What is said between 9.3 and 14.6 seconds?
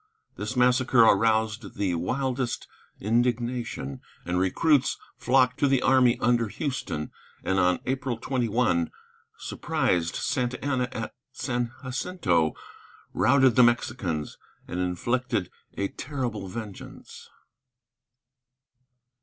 surprised Santa Anna at San Jacinto, routed the Mexicans,